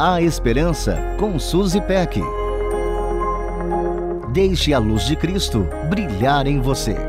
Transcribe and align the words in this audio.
A 0.00 0.22
Esperança 0.22 0.96
com 1.18 1.40
Suzy 1.40 1.80
Peck. 1.80 2.22
Deixe 4.32 4.72
a 4.72 4.78
luz 4.78 5.04
de 5.04 5.16
Cristo 5.16 5.66
brilhar 5.90 6.46
em 6.46 6.60
você. 6.60 7.07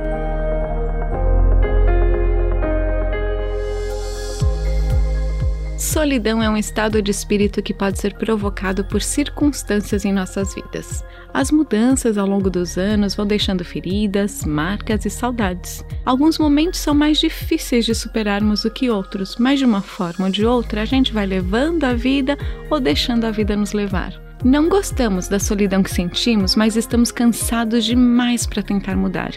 Solidão 5.90 6.44
é 6.44 6.48
um 6.48 6.56
estado 6.56 7.02
de 7.02 7.10
espírito 7.10 7.64
que 7.64 7.74
pode 7.74 7.98
ser 7.98 8.14
provocado 8.14 8.86
por 8.86 9.02
circunstâncias 9.02 10.06
em 10.06 10.14
nossas 10.14 10.54
vidas. 10.54 11.04
As 11.34 11.50
mudanças 11.50 12.16
ao 12.16 12.28
longo 12.28 12.48
dos 12.48 12.78
anos 12.78 13.16
vão 13.16 13.26
deixando 13.26 13.66
feridas, 13.66 14.46
marcas 14.46 15.04
e 15.06 15.10
saudades. 15.10 15.84
Alguns 16.06 16.38
momentos 16.38 16.80
são 16.80 16.94
mais 16.94 17.18
difíceis 17.18 17.88
de 17.88 17.96
superarmos 17.96 18.62
do 18.62 18.70
que 18.70 18.88
outros, 18.88 19.36
mas 19.40 19.58
de 19.58 19.66
uma 19.66 19.82
forma 19.82 20.26
ou 20.26 20.32
de 20.32 20.46
outra 20.46 20.84
a 20.84 20.86
gente 20.86 21.12
vai 21.12 21.26
levando 21.26 21.84
a 21.86 21.96
vida 21.96 22.38
ou 22.70 22.80
deixando 22.80 23.26
a 23.26 23.32
vida 23.32 23.56
nos 23.56 23.74
levar. 23.74 24.14
Não 24.46 24.70
gostamos 24.70 25.28
da 25.28 25.40
solidão 25.40 25.82
que 25.82 25.90
sentimos, 25.90 26.56
mas 26.56 26.76
estamos 26.76 27.12
cansados 27.12 27.84
demais 27.84 28.46
para 28.46 28.62
tentar 28.62 28.96
mudar. 28.96 29.32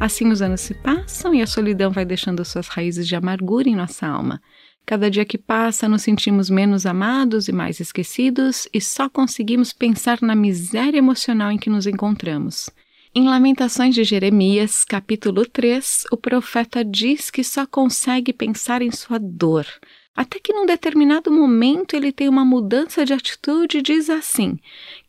Assim 0.00 0.32
os 0.32 0.42
anos 0.42 0.60
se 0.60 0.74
passam 0.74 1.32
e 1.32 1.40
a 1.40 1.46
solidão 1.46 1.92
vai 1.92 2.04
deixando 2.04 2.44
suas 2.44 2.66
raízes 2.66 3.06
de 3.06 3.14
amargura 3.14 3.68
em 3.68 3.76
nossa 3.76 4.08
alma. 4.08 4.40
Cada 4.86 5.10
dia 5.10 5.24
que 5.24 5.38
passa, 5.38 5.88
nos 5.88 6.02
sentimos 6.02 6.50
menos 6.50 6.84
amados 6.84 7.48
e 7.48 7.52
mais 7.52 7.80
esquecidos 7.80 8.68
e 8.72 8.80
só 8.82 9.08
conseguimos 9.08 9.72
pensar 9.72 10.20
na 10.20 10.34
miséria 10.34 10.98
emocional 10.98 11.50
em 11.50 11.56
que 11.56 11.70
nos 11.70 11.86
encontramos. 11.86 12.68
Em 13.14 13.24
Lamentações 13.26 13.94
de 13.94 14.04
Jeremias, 14.04 14.84
capítulo 14.84 15.46
3, 15.46 16.04
o 16.12 16.16
profeta 16.18 16.84
diz 16.84 17.30
que 17.30 17.42
só 17.42 17.64
consegue 17.64 18.32
pensar 18.32 18.82
em 18.82 18.90
sua 18.90 19.18
dor. 19.18 19.66
Até 20.14 20.38
que 20.38 20.52
num 20.52 20.66
determinado 20.66 21.30
momento 21.30 21.94
ele 21.94 22.12
tem 22.12 22.28
uma 22.28 22.44
mudança 22.44 23.06
de 23.06 23.14
atitude 23.14 23.78
e 23.78 23.82
diz 23.82 24.10
assim: 24.10 24.58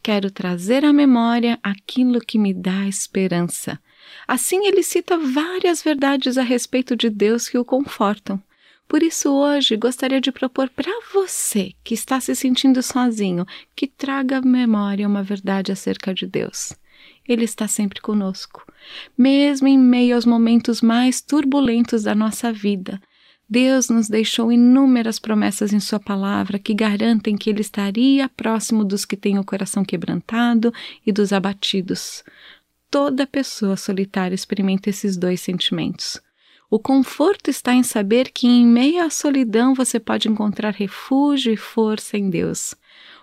Quero 0.01 0.31
trazer 0.31 0.85
à 0.85 0.93
memória 0.93 1.59
aquilo 1.61 2.21
que 2.21 2.39
me 2.39 2.53
dá 2.53 2.87
esperança. 2.87 3.79
Assim 4.27 4.65
ele 4.65 4.83
cita 4.83 5.17
várias 5.17 5.81
verdades 5.83 6.37
a 6.37 6.43
respeito 6.43 6.95
de 6.95 7.09
Deus 7.09 7.49
que 7.49 7.57
o 7.57 7.65
confortam. 7.65 8.41
Por 8.87 9.01
isso, 9.01 9.31
hoje 9.31 9.75
gostaria 9.75 10.21
de 10.21 10.31
propor 10.31 10.69
para 10.69 10.91
você 11.13 11.73
que 11.83 11.93
está 11.93 12.19
se 12.19 12.35
sentindo 12.35 12.81
sozinho 12.83 13.45
que 13.75 13.87
traga 13.87 14.37
à 14.37 14.41
memória 14.41 15.07
uma 15.07 15.23
verdade 15.23 15.71
acerca 15.71 16.13
de 16.13 16.27
Deus. 16.27 16.73
Ele 17.27 17.43
está 17.43 17.67
sempre 17.67 17.99
conosco, 17.99 18.65
mesmo 19.17 19.67
em 19.67 19.77
meio 19.77 20.15
aos 20.15 20.25
momentos 20.25 20.81
mais 20.81 21.19
turbulentos 21.19 22.03
da 22.03 22.13
nossa 22.13 22.53
vida. 22.53 23.01
Deus 23.49 23.89
nos 23.89 24.07
deixou 24.07 24.51
inúmeras 24.51 25.19
promessas 25.19 25.71
em 25.73 25.79
Sua 25.79 25.99
palavra 25.99 26.57
que 26.57 26.73
garantem 26.73 27.35
que 27.35 27.49
Ele 27.49 27.61
estaria 27.61 28.29
próximo 28.29 28.83
dos 28.83 29.05
que 29.05 29.17
têm 29.17 29.37
o 29.37 29.43
coração 29.43 29.83
quebrantado 29.83 30.73
e 31.05 31.11
dos 31.11 31.31
abatidos. 31.31 32.23
Toda 32.89 33.27
pessoa 33.27 33.75
solitária 33.75 34.33
experimenta 34.33 34.89
esses 34.89 35.17
dois 35.17 35.41
sentimentos. 35.41 36.19
O 36.69 36.79
conforto 36.79 37.49
está 37.49 37.73
em 37.73 37.83
saber 37.83 38.31
que 38.31 38.47
em 38.47 38.65
meio 38.65 39.03
à 39.03 39.09
solidão 39.09 39.73
você 39.73 39.99
pode 39.99 40.27
encontrar 40.27 40.73
refúgio 40.73 41.53
e 41.53 41.57
força 41.57 42.17
em 42.17 42.29
Deus. 42.29 42.73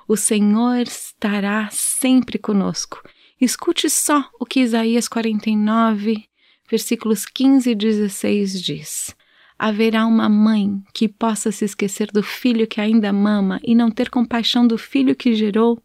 O 0.06 0.16
Senhor 0.16 0.82
estará 0.82 1.68
sempre 1.70 2.38
conosco. 2.38 3.02
Escute 3.40 3.90
só 3.90 4.28
o 4.38 4.46
que 4.46 4.60
Isaías 4.60 5.08
49, 5.08 6.24
versículos 6.70 7.26
15 7.26 7.70
e 7.70 7.74
16 7.74 8.62
diz. 8.62 9.16
Haverá 9.58 10.06
uma 10.06 10.28
mãe 10.28 10.82
que 10.94 11.08
possa 11.08 11.52
se 11.52 11.64
esquecer 11.64 12.08
do 12.12 12.22
filho 12.22 12.66
que 12.66 12.80
ainda 12.80 13.12
mama 13.12 13.60
e 13.62 13.74
não 13.74 13.90
ter 13.90 14.10
compaixão 14.10 14.66
do 14.66 14.78
filho 14.78 15.14
que 15.14 15.34
gerou? 15.34 15.82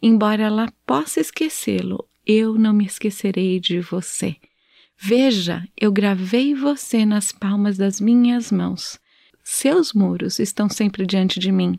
Embora 0.00 0.44
ela 0.44 0.72
possa 0.86 1.20
esquecê-lo, 1.20 2.08
eu 2.26 2.54
não 2.54 2.72
me 2.72 2.86
esquecerei 2.86 3.58
de 3.58 3.80
você. 3.80 4.36
Veja, 5.00 5.66
eu 5.80 5.92
gravei 5.92 6.54
você 6.54 7.06
nas 7.06 7.30
palmas 7.30 7.76
das 7.76 8.00
minhas 8.00 8.50
mãos. 8.50 8.98
Seus 9.44 9.92
muros 9.92 10.40
estão 10.40 10.68
sempre 10.68 11.06
diante 11.06 11.38
de 11.38 11.52
mim. 11.52 11.78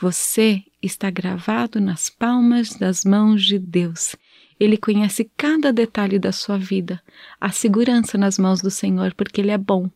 Você 0.00 0.62
está 0.82 1.10
gravado 1.10 1.78
nas 1.78 2.08
palmas 2.08 2.74
das 2.74 3.04
mãos 3.04 3.44
de 3.44 3.58
Deus. 3.58 4.16
Ele 4.58 4.78
conhece 4.78 5.30
cada 5.36 5.70
detalhe 5.70 6.18
da 6.18 6.32
sua 6.32 6.56
vida. 6.56 7.02
Há 7.38 7.50
segurança 7.50 8.16
nas 8.16 8.38
mãos 8.38 8.62
do 8.62 8.70
Senhor, 8.70 9.12
porque 9.14 9.42
Ele 9.42 9.50
é 9.50 9.58
bom. 9.58 9.90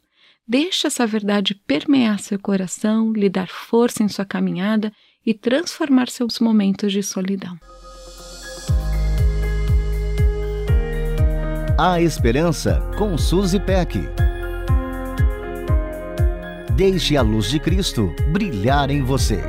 Deixe 0.46 0.86
essa 0.86 1.06
verdade 1.06 1.54
permear 1.54 2.18
seu 2.18 2.38
coração, 2.38 3.10
lhe 3.12 3.30
dar 3.30 3.48
força 3.48 4.02
em 4.02 4.08
sua 4.08 4.26
caminhada 4.26 4.92
e 5.24 5.32
transformar 5.32 6.10
seus 6.10 6.38
momentos 6.38 6.92
de 6.92 7.02
solidão. 7.02 7.58
A 11.76 12.00
Esperança 12.00 12.80
com 12.96 13.18
Suzy 13.18 13.58
Peck. 13.58 14.08
Deixe 16.76 17.16
a 17.16 17.22
luz 17.22 17.50
de 17.50 17.58
Cristo 17.58 18.14
brilhar 18.30 18.90
em 18.90 19.02
você. 19.02 19.40